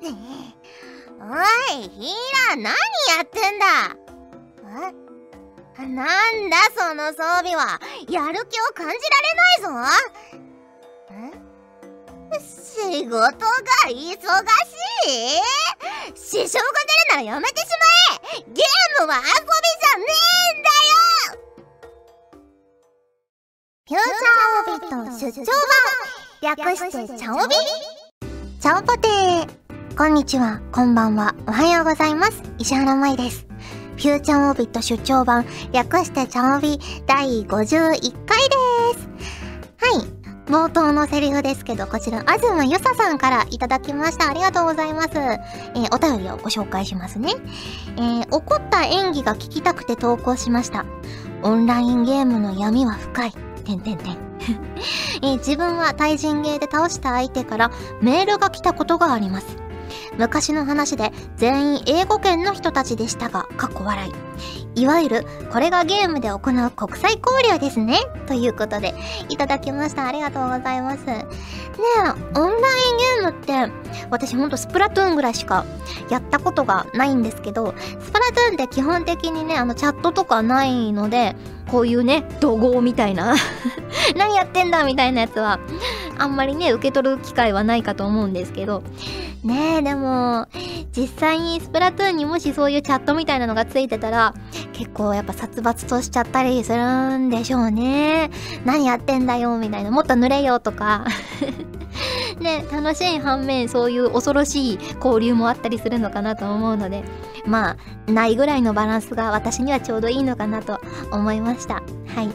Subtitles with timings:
[0.00, 2.14] おいヒー
[2.50, 2.72] ラ何や
[3.24, 3.64] ってんだ？
[5.80, 5.86] え？
[5.86, 7.80] なんだその装備は？
[8.08, 9.68] やる気を感じられないぞ。
[11.10, 12.40] え？
[12.40, 13.20] 仕事が
[13.88, 13.96] 忙し
[15.06, 15.10] い？
[16.14, 17.72] 支障が出るならやめてしま
[18.36, 18.44] え。
[18.52, 20.04] ゲームは遊びじゃね
[20.54, 21.42] えんだよ。
[23.88, 25.46] フューチャーオビット出張
[26.40, 26.56] 版。
[26.56, 27.54] 略してチャオビ。
[28.60, 29.67] チャオポテー
[29.98, 32.40] こんにちは、こんばんは、おはようございます。
[32.56, 33.48] 石原舞です。
[33.96, 39.08] フューチャーオービット出張版略してチャオビ第51回です。
[39.76, 40.06] はい。
[40.46, 44.30] 冒頭のセリフですけど、こちら、あずまゆささんからいただきました。
[44.30, 45.08] ありがとうございます。
[45.16, 47.32] えーお便りをご紹介しますね。
[47.96, 50.86] えー怒った演技が聞きたくて投稿しました。
[51.42, 53.32] オンラインゲームの闇は深い。
[53.64, 54.16] てんてんてん。
[55.22, 59.67] えー自分は対人ゲーで倒した相手からメールが来たことがあります。
[60.18, 64.12] 昔の話で全員英語圏の人たちでしたが、かっこ笑い。
[64.82, 67.98] いわゆる、これがゲームで行う国際交流ですね。
[68.26, 68.94] ということで、
[69.28, 70.06] いただきました。
[70.06, 71.04] ありがとうございます。
[71.04, 71.24] ね
[71.96, 73.72] え、オンラインゲームって、
[74.10, 75.64] 私ほんとスプラトゥーンぐらいしか
[76.10, 81.34] やったことがないんですけど、スプラトゥーンって基本的にね、あのチャットとかないので、
[81.68, 83.34] こういうね、怒号みたいな、
[84.16, 85.58] 何やってんだみたいなやつは、
[86.18, 88.82] あんまりね、受け取る機会はないかと思うんですけど、
[89.44, 90.46] ねえ、でも、
[90.96, 94.34] 実際にスプラトゥーンにもしそういうチャットみたいなのがついてたら、
[94.72, 98.30] 結構やっぱ殺伐としちゃったりするんでしょうね。
[98.64, 99.90] 何やってんだよ、みたいな。
[99.90, 101.04] もっと濡れよ、とか。
[102.40, 107.04] ね、楽しい反面、そういう恐ろしい交流もあったりするのかなと思うので、
[107.46, 110.80] まあ、ないぐらいのバランスが私にはちょうどいいのかなと
[111.12, 111.74] 思いました。
[111.74, 111.80] は
[112.22, 112.28] い。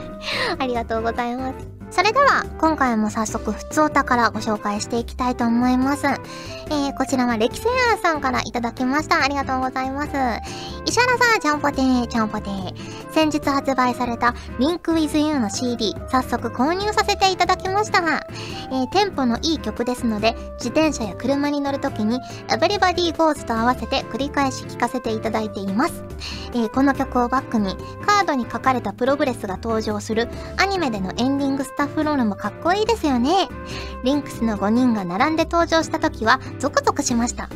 [0.58, 1.75] ありがとうございます。
[1.96, 6.06] それでは、今回も早速、ふつおたからご紹介していきたいと思います。
[6.06, 9.24] えー、こちらは、歴戦庵さんからいただきました。
[9.24, 10.10] ありがとうございます。
[10.84, 12.95] 石原さん、ちゃんぽてー、ちゃんぽてー。
[13.16, 17.96] 先日発売された、リンク with you の CD、早速購入させていただきました。
[18.70, 26.04] えー、テンポのいい曲ですので、自転車や車に乗るときに、Everybody Goes と合わせて繰り返し聴かせていただいています。
[26.52, 30.28] えーこの曲をバックに、カードに書かれたプログレスが登場する
[30.58, 33.48] アニメでのエンディングスタッフロールもかっこいいですよね。
[34.04, 37.48] リンクスの5人が並んで登場した時はゾクゾクしました。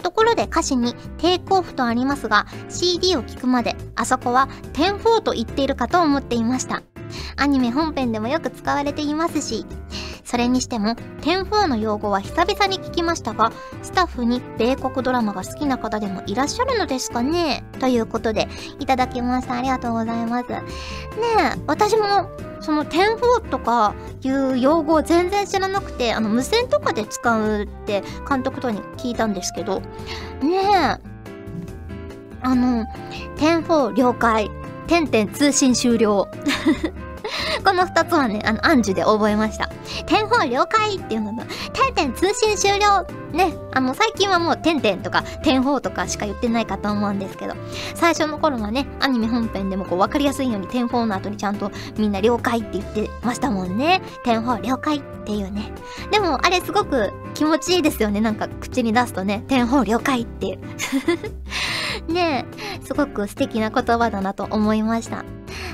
[0.00, 6.82] ところで歌詞にテイクオフとありますが CD を聴くまであそこはテンフォーと言っているかと思っていました。
[7.36, 9.66] アニメ本編でもよく使われていますし、
[10.24, 17.64] それにしても10-4の用語は久々に聞きましたが、スタッフに米国ドラマが好きな方でもいらっしゃるのですかね？
[17.78, 18.48] ということで
[18.78, 19.54] いただきました。
[19.54, 20.48] ありがとうございます。
[20.50, 20.60] ね
[21.56, 22.28] え、私も
[22.60, 31.10] その10-4とかいう用語を全然知らなくて、あの無線とかで使うって監督とに聞いたんですけど、ねえ、
[32.42, 32.84] あの、
[33.36, 34.50] 10-4了解、
[34.86, 36.28] 点々通信終了。
[37.64, 39.68] この二つはね、あの、暗示で覚えました。
[40.06, 41.44] 点4了解っていうのと、
[41.94, 47.54] 点々通信終了ね、あの、最近はもう点々とか点4とかしか言ってないかと思うんですけど、
[47.94, 54.02] 最初の頃はね、アニメ本編でもこう分かりやすいように点4の後にちゃんとみんな了解って言ってましたもんね。
[54.24, 55.72] 点4了解っていうね。
[56.10, 58.20] でも、あれすごく気持ちいいですよね。
[58.20, 60.58] なんか口に出すとね、点4了解っていう。
[62.08, 62.46] ね
[62.80, 65.24] え、すごく素敵な言葉だなと思いました。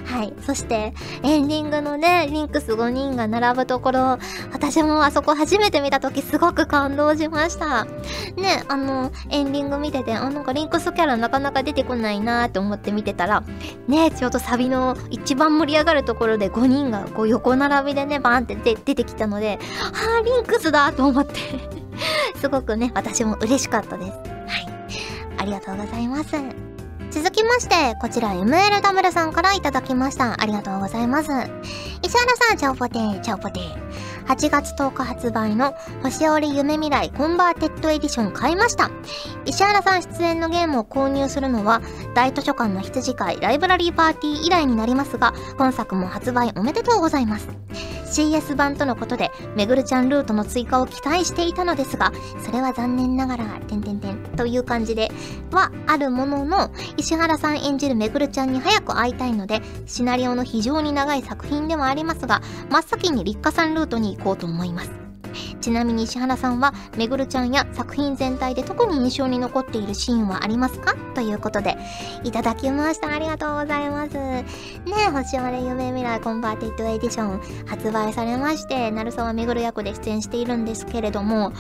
[0.04, 0.32] はい。
[0.40, 4.18] そして、エンディングのね、リンクス5人が並ぶところ、
[4.52, 7.84] 私もあそこ初めて見た時すごく感動しました。
[8.36, 13.42] ね、あの、エンディング見てて、あ、なんかリンクスキャラなかなか出てこないなーって思って見てたら、
[13.88, 19.58] ね、ちょうどサビの一番盛り上がるところで5人がこう横並びでね、バーンって出出てきたので、
[19.92, 21.34] あー、リンクスだと思って、
[22.40, 24.35] すごくね、私も嬉しかったです。
[25.38, 26.30] ありがとうございます。
[27.10, 30.40] 続きまして、こちら MLW さんからいただきました。
[30.40, 31.30] ありがとうございます。
[32.02, 33.85] 石原さん、チャオポテー、チャオポテー。
[34.26, 38.90] 8月10日発売の星織ユメミライ Converted Edition 買いました。
[39.44, 41.80] 石原さん出演のゲームを購入するのは
[42.14, 47.48] 大図書館の羊飼いライブラリーパーティー以来になりますが、本作も発売おめでとうございます。
[48.06, 52.12] CS 版とのことで、めぐるちゃんルートの追加を期待していたのですが、
[52.44, 55.10] それは残念ながら、てんてんてんという感じで、
[55.50, 62.40] はあるものの、石原さん演じるめぐるちゃんに早く会いたいので、シナリオの非常に長い作品ではありますが、
[62.70, 64.90] 真っ先に立花さんルートに行こうと思います。
[65.60, 70.94] ちなみに石原さんはめぐるちゃんや作品全体で特に印象に残っているシーンはありますか？
[71.14, 71.76] ということで
[72.24, 73.12] いただきました。
[73.12, 74.14] ありがとうございます。
[74.14, 74.44] ね
[75.08, 81.52] え星織ユメミライ Converted Edition 発売されまして鳴沢めぐる役で出演しているんですけれども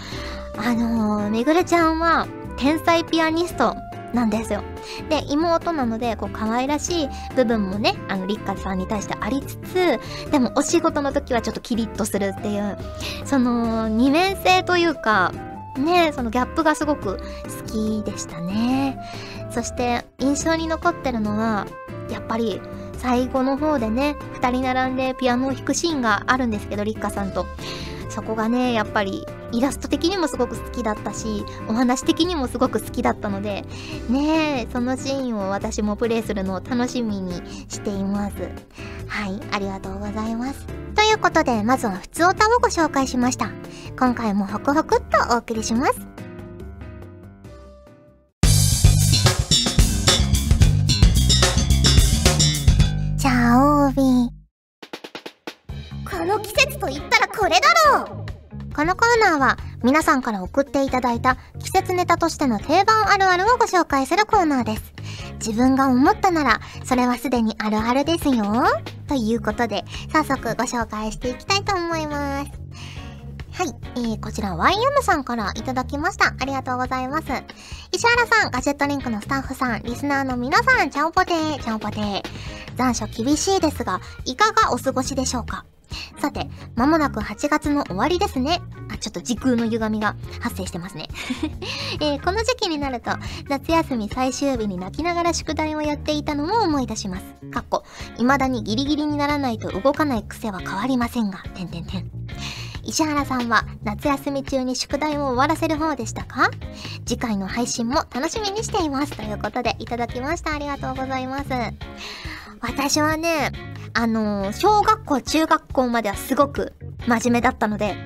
[0.56, 2.26] あのー、めぐるちゃんは
[2.56, 3.76] 天才ピアニスト
[4.16, 4.64] なんですよ。
[5.10, 12.78] で、妹なので、こう、可愛らしい部分もね、あの、立花さんに対してありつつ、でも、お仕事の時はちょっとキリッとするっていう、
[13.26, 15.32] その、二面性というか、
[15.76, 18.98] ね、そのギャップがすごく好きでしたね。
[19.50, 21.66] そして、印象に残ってるのは、
[22.10, 22.60] やっぱり、
[22.96, 27.44] 最後の方でね、二人並んでピアノを弾くシーンがあるんですけど、立花さんと。
[28.08, 33.64] そこがね、やっぱりイラスト的にもすごく好きだったし、お話的にもすごく好きだったので、
[34.08, 37.34] ねえそのシーンを私もプレイするのを楽しみに
[37.68, 38.36] しています。
[39.06, 40.66] はい、ありがとうございます。
[40.94, 43.50] ということで、まずは普通歌をご紹介しました。
[43.98, 46.16] 今回もホクホクっとお送りします。
[56.08, 57.60] この季節と言ったらこれだ
[57.94, 58.25] ろう
[58.76, 64.92] このコーナーは皆さんから送っていただいた季節ネタとしての定番あるあるをご紹介するコーナーです。
[65.38, 68.44] 自分が思ったなら、それはすでにあるあるですよ。
[69.08, 72.50] ということで、早速ご紹介していきたいと思います。
[73.52, 76.34] はい、えー、こちら YM さんからいただきました。
[76.38, 77.24] ありがとうございます。
[77.92, 82.22] 石原さん、ガジェットリンクのスタッフさん、リスナーの皆さん、ちゃんぽてー、ちゃんぽてー。
[82.76, 85.64] 残暑厳しいですが、いかがお過ごしでしょうか？
[86.20, 88.62] さて、まもなく8月の終わりですね。
[88.92, 91.08] あ、ちょっと時空の歪みが発生してますね。
[92.00, 93.10] えー、この時期になると、
[93.48, 97.24] 夏休み最終日に泣きながら宿題をやっていたのも思い出します。
[97.50, 97.84] かっこ、
[98.16, 102.10] 未だにギリギリにならないと動かない癖は変わりませんが、てんてんてん。
[102.84, 106.50] 石原さんは夏休み中に宿題を終わらせる方でしたか？
[107.04, 109.16] 次回の配信も楽しみにしています。
[109.16, 110.52] ということでいただきました。
[110.54, 111.48] ありがとうございます。
[112.60, 113.50] 私はね、
[113.98, 116.74] あのー、小学校、中学校まではすごく
[117.06, 117.96] 真面目だったので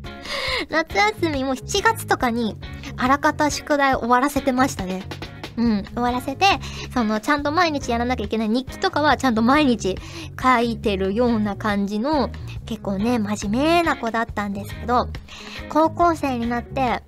[0.70, 2.56] 夏休みも7月とかに、
[2.96, 5.02] あらかた宿題終わらせてましたね。
[5.58, 6.46] うん、終わらせて、
[6.94, 9.98] その、ちゃんと毎日やらなきゃいけない日記とかはちゃんと毎日
[10.40, 12.30] 書いてるような感じの、
[12.64, 15.08] 結構ね、真面目な子だったんですけど、
[15.68, 17.02] 高校生になって、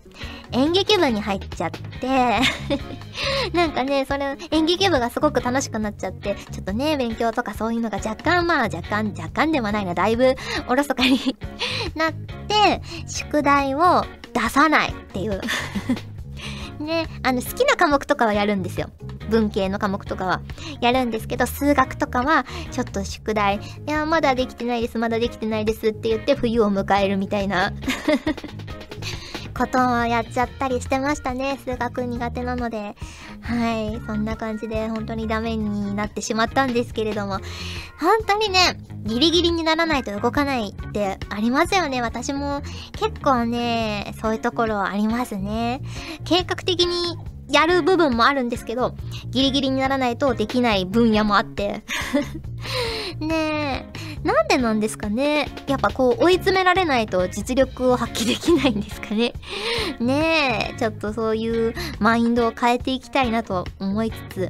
[0.52, 2.40] 演劇部に入っちゃって
[3.52, 10.34] なんかね、それ、演劇部がすごく楽しくなっちゃって、ちょっとね、勉強とかそういうのが若干、まあ若干、若干ではないな、だいぶ
[10.68, 11.18] おろそかに
[11.94, 15.40] なって、宿題を出さないっていう。
[16.82, 18.90] ね、あの、好きな科目とかはやるんですよ。
[19.28, 20.40] 文系の科目とかは。
[20.80, 27.72] やるんですけど、数学とかは、ちょっと宿題、いや、まだできてないです、まだできてないですって言って冬を迎えるみたいな。
[29.60, 31.58] ことをやっちゃったりしてましたね。
[31.62, 32.96] 数学苦手なので。
[33.42, 34.00] はい。
[34.06, 37.40] そんな感じで本当にダメになってしまったんですけれども。
[38.00, 42.00] 本当にね、ギリギリにならないと動かないってありますよね。
[42.00, 42.62] 私も
[42.92, 45.82] 結構ね、そういうところありますね。
[46.24, 47.18] 計画的に
[47.50, 48.94] やる部分もあるんですけど、
[49.26, 51.84] ギリギリにならないとできない分野もあって
[53.20, 59.32] ねえ、なんでなんですかねやっぱこう追い詰められないと実力を発揮できないんですかね
[60.00, 64.40] ねえ、ちょっとそういうマインドを変えていきたいなと思いつつ、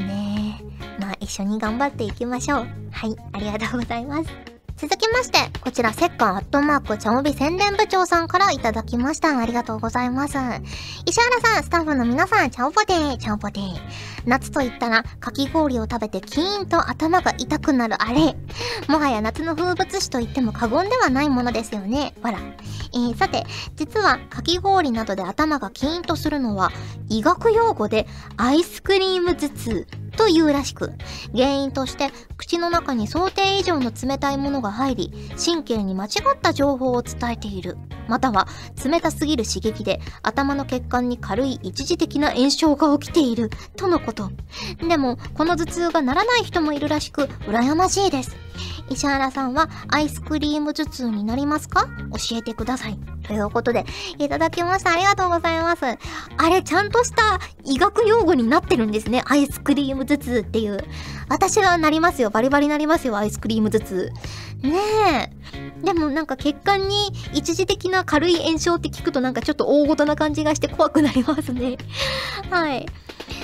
[0.00, 0.60] ね
[1.00, 2.66] え、まあ一緒に頑張っていきましょう。
[2.90, 4.47] はい、ありがとうございます。
[4.80, 9.36] 続きまして、こちら、セッカーアットマーク、チャモビ宣伝部長さんからいただきました。
[9.36, 10.38] ありがとうございます。
[11.04, 13.74] 石原さん、スタッフの皆さん、チャオポテー、チャオポテー。
[14.24, 18.36] 夏と言ったら、かき氷を食べてキーンと頭が痛くなるあれ。
[18.86, 22.14] もはや夏の風物詩と言っても過言ではないものですよね。
[22.22, 22.38] わら。
[22.38, 26.70] えー、さて、実は、かき氷などで頭がキーンとするのは、
[27.08, 28.06] 医学用語で、
[28.36, 29.86] アイスクリーム頭痛。
[30.18, 30.92] というらしく、
[31.32, 37.78] 原因として口の中に想定以上の冷たいものが入り、神経に間違った情報を伝えている。
[38.08, 38.48] または、
[38.84, 43.48] 冷たすぎる刺激で頭の血管に軽い一時的な炎症が起きている。
[43.76, 44.30] とのこと。
[44.88, 48.36] でも、この頭痛がならない人もいるらしく、羨ましいです。
[48.90, 51.88] 石原さんはアイスクリーム頭痛になりますか？
[52.30, 52.98] 教えてください。
[53.22, 53.84] ということで、
[54.18, 54.92] いただきました。
[54.92, 55.84] ありがとうございます。
[55.84, 55.96] あ
[56.48, 59.22] れ、ちゃんとした医学用語になってるんですね。
[59.26, 60.78] アイスクリーム頭痛っていう。
[61.28, 62.30] 私はなりますよ。
[62.30, 63.16] バリバリなりますよ。
[63.18, 64.12] アイスクリーム頭痛。
[64.62, 65.32] ね
[65.84, 65.84] え。
[65.84, 71.76] でもなんか血管に一時的な軽い炎症って聞くとなんかちょっと大ごとな感じがして怖くなりますね。
[72.50, 72.86] はい。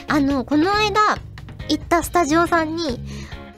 [0.09, 1.01] あの、この間、
[1.69, 3.01] 行ったスタジオさんに、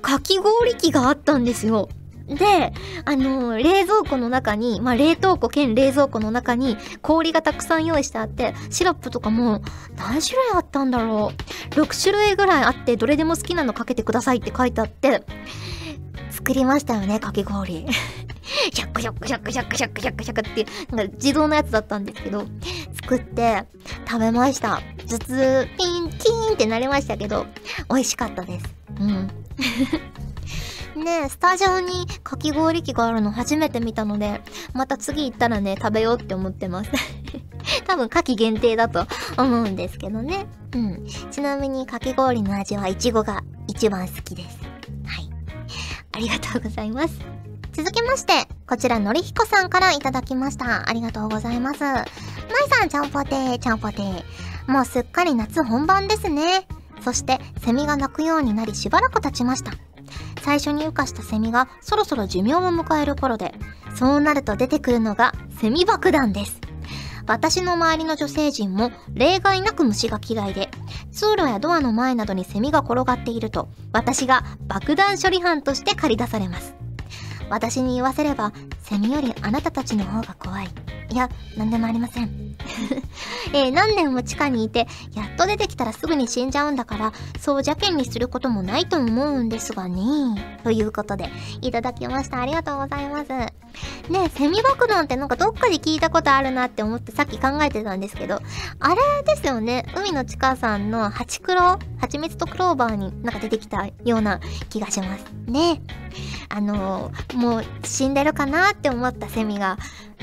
[0.06, 1.88] かき氷機があったんですよ。
[2.28, 2.72] で、
[3.04, 9.62] あのー、冷蔵庫の中に、まあ、冷凍庫兼冷蔵庫の中に氷がたくさん用意してあって、シロップとかも
[9.96, 11.75] 何種類あったんだろう。
[11.75, 15.25] 6種類ぐらいあって、どれでも好きなのかけてくださいって書いてあって、
[16.30, 17.84] 作りましたよね、かき氷。
[18.72, 22.46] シャックシャックシャックシャックシャックシャックシャックって、なんか自動のやつだったんですけど、
[23.02, 23.64] 作って
[24.08, 24.80] 食べました。
[25.08, 27.46] 頭痛、ピン、キーンってなりましたけど、
[27.88, 28.66] 美味しかったです。
[29.00, 29.45] うん。
[30.96, 34.40] ねえスタジオにかき氷機があるの初めて見たので、
[34.72, 36.90] また次行ったらね、食べようって思ってます。
[37.86, 40.46] 多分、夏季限定だと思うんですけどね。
[40.75, 41.06] うん。
[41.30, 44.58] ちなみに、かき氷の味はイチゴが一番好きです。
[45.04, 45.30] はい。
[46.12, 47.18] ありがとうございます。
[47.72, 50.88] 続きまして、こちら、のりひこさんからいただきました。
[50.88, 51.80] ありがとうございます。
[51.82, 52.06] まい
[52.70, 54.25] さん、ちゃんぽてー、ちゃんぽてー。
[54.66, 56.66] もうすっかり夏本番ですね。
[57.06, 59.70] そして、セミが鳴くようになりしばらく経ちました。
[60.42, 63.54] 最初に羽化したセミがそろそろ寿命を迎える頃で、
[63.94, 66.60] そうなると出てくるのがセミ爆弾です。
[67.28, 70.68] 私の周りの女性陣も例外なく虫が嫌いで、
[71.12, 76.75] 通路やドアの前などにセミが転がっていると、私が爆弾処理班として駆り出されます。
[77.48, 80.68] 私に言わせれば、セミよりあなたたちの方が怖い。
[81.10, 82.56] いや、なんでもありません。
[83.52, 90.58] えー、何年も地下にいて、やっと出てきたらすぐに死んじゃうんだから、そう邪険にすることもないと思うんですがね。
[90.64, 92.40] ということで、いただきました。
[92.40, 93.28] ありがとうございます。
[94.10, 98.40] ねセミ爆弾ってなんかどっかで聞いたことあるなって思ってさっき考えてたんですけど、
[98.80, 99.86] あれですよね。
[99.94, 105.25] 海の地下さんのハチクロ蜂蜜とクローバーになんか出てきたような気がします。
[105.46, 105.80] ね
[106.48, 109.76] あのー、もう死んでるかなって思ったセミが、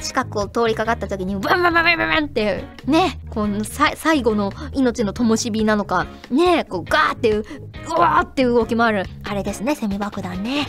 [0.03, 7.45] 近くを通りかかった時に、バンバンバンバンバンって、ね、この最後の命の灯火なのか、ね、こうガーってう、
[7.89, 9.05] わーって動き回る。
[9.24, 10.67] あれですね、セミ爆弾ね。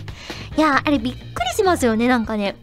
[0.57, 2.57] いやあれびっくりしますよね、なんかね。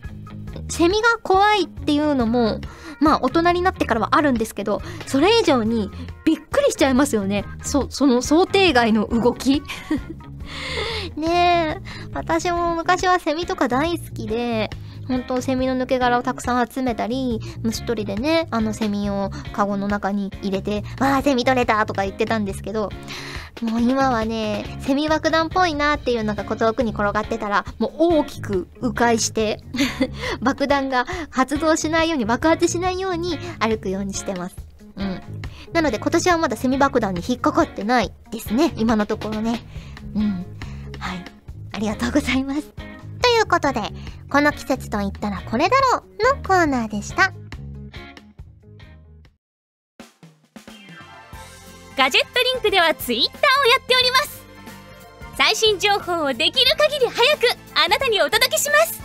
[0.69, 2.61] セミが怖いっていうのも、
[3.01, 5.89] まあ大人になってからはあるんですけど、それ以上に
[6.23, 7.45] びっくりしちゃいますよね。
[7.61, 9.61] そ、その想定外の動き
[11.15, 11.81] ねえ、
[12.13, 14.69] 私も昔はセミとか大好きで、
[15.11, 22.89] 本当セミの抜け殻をたくさん集めたり、虫取りでね、あのセミをカゴの中に入れて、わあ、セミ取れたとか言ってたんですけど、
[23.61, 29.61] もう今はね、セミ爆弾っぽいなっていうのが遠くに転がってたら、もう大きく迂回して
[30.41, 34.55] 爆弾が発動しないように、爆発しないように歩くようにしてます。
[34.95, 35.21] うん。
[35.73, 38.73] なので今年はまだセミ爆弾に引っかかってないですね。
[38.77, 39.61] 今のところね。
[40.15, 40.45] うん。
[40.99, 41.25] はい。
[41.73, 42.90] ありがとうございます。
[43.51, 43.81] ということで、
[44.29, 47.33] この季節と言ったらこれだろうのコーナーでした。
[51.97, 54.41] ガジェットリンクではツイッターをやっております。
[55.37, 57.41] 最新情報をできる限り早く
[57.75, 59.01] あなたにお届けします。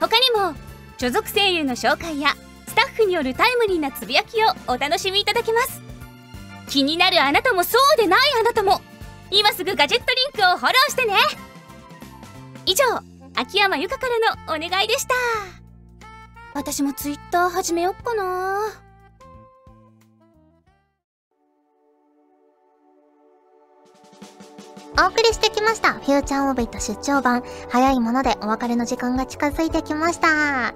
[0.00, 0.54] 他にも
[0.96, 2.34] 所属声優の紹介や
[2.66, 5.82] スタッフによるタイムリーなつぶやきをお楽しみいただけます。
[6.68, 8.80] 気になるあなたもそうでないあなたも
[9.30, 10.06] 今すぐガジェット
[10.36, 11.14] リンクをフォローしてね。
[12.64, 15.14] 以上秋山由香からのお願いでした
[16.54, 18.82] 私もツイッター始めよっかな
[24.98, 25.94] お送りしてきました。
[25.94, 27.42] フューチャーオービット出張版。
[27.70, 30.74] 早いものでお別れの時間が近づいてきました。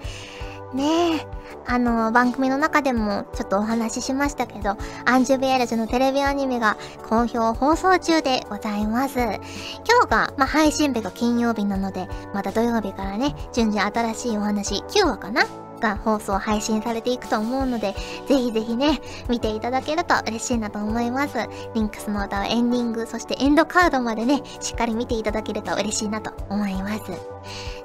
[0.75, 1.27] ねえ。
[1.69, 6.77] あの、番組の中でもちょっとお話ししましたけど、アンジュビエルズのテレビアニメが
[7.09, 9.19] 好評放送中でございます。
[9.19, 9.41] 今
[10.03, 15.45] 日が、まあ、配信日が金曜日なので、また土曜日からね、順次新しいお話、9話かな
[15.81, 17.95] が放送配信されていくと思うので、
[18.27, 21.39] ぜひぜひね、見ていただけると嬉しいなと思います。
[21.75, 27.03] リンクスの歌はエンディング、そしてエンドカードまでね、しっかり見ていただけると嬉しいなと思います。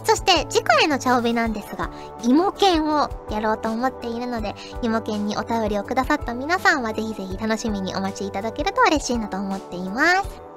[0.03, 1.89] そして次回の茶帯なんですが、
[2.24, 10.51] 芋犬をやろうと思っているので、芋犬にお便りをくださった皆さんはぜひぜひ楽しみにお待ちいただけると嬉しいなと思っています。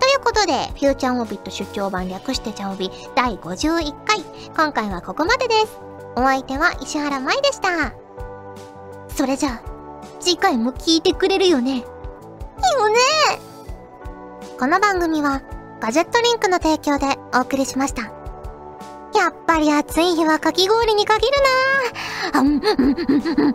[0.00, 4.20] ということで、フューチャーオビット出張版略して茶帯第51回、
[4.56, 5.91] 今回はここまでです。
[6.14, 7.94] お相手は石原舞でした。
[9.08, 9.62] それじゃあ、
[10.20, 11.70] 次回も聞いてくれるよね？
[11.72, 11.84] いいよ
[12.88, 12.98] ね
[14.58, 15.42] この番組は、
[15.80, 18.02] ガジェットリンクの提供でお送りしました。
[19.14, 21.32] やっぱり暑い日はかき氷に限る
[22.32, 22.40] なぁ。
[22.40, 23.54] あん、うん、うん、うん、うん、うん、うん、